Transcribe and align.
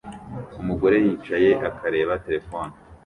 Umugore 0.61 0.95
yicaye 1.05 1.49
akareba 1.69 2.13
terefone 2.25 2.71